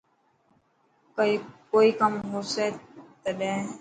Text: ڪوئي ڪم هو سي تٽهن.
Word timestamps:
ڪوئي 1.71 1.89
ڪم 1.99 2.13
هو 2.31 2.39
سي 2.53 2.65
تٽهن. 3.23 3.61